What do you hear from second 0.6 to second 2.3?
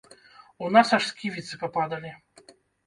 У нас аж сківіцы пападалі.